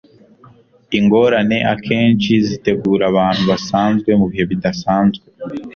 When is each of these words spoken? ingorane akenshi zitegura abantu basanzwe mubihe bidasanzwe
ingorane 0.97 1.57
akenshi 1.73 2.33
zitegura 2.47 3.03
abantu 3.11 3.41
basanzwe 3.51 4.09
mubihe 4.19 4.43
bidasanzwe 4.51 5.25